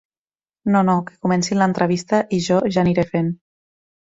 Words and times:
No, 0.75 0.79
no, 0.87 0.95
que 1.09 1.19
comencin 1.25 1.59
l'entrevista 1.61 2.23
i 2.39 2.41
jo 2.47 2.59
ja 2.77 2.83
aniré 2.85 3.07
fent. 3.13 3.31